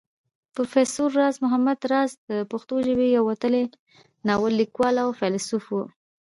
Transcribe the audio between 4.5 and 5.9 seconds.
ليکوال او فيلسوف وو